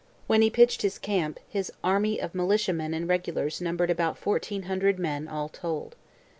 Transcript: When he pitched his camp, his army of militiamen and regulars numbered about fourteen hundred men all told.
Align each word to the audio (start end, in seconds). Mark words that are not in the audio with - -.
When 0.25 0.41
he 0.41 0.49
pitched 0.49 0.81
his 0.81 0.97
camp, 0.97 1.39
his 1.47 1.71
army 1.83 2.19
of 2.19 2.33
militiamen 2.33 2.91
and 2.95 3.07
regulars 3.07 3.61
numbered 3.61 3.91
about 3.91 4.17
fourteen 4.17 4.63
hundred 4.63 4.97
men 4.97 5.27
all 5.27 5.47
told. 5.47 5.95